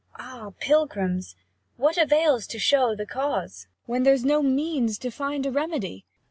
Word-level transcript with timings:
Cor. 0.13 0.25
Ah 0.25 0.49
pilgrims, 0.59 1.35
what 1.77 1.95
avails 1.95 2.47
to 2.47 2.57
shew 2.57 2.95
the 2.95 3.05
cause, 3.05 3.67
55 3.81 3.81
When 3.85 4.01
there's 4.01 4.25
no 4.25 4.41
means 4.41 4.97
to 4.97 5.11
find 5.11 5.45
a 5.45 5.51
remedy 5.51 6.05